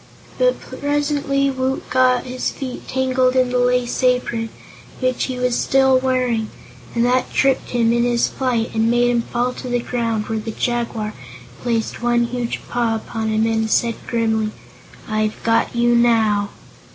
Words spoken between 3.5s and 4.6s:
the Lace Apron,